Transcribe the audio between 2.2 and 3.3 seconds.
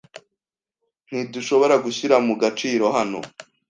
mu gaciro hano?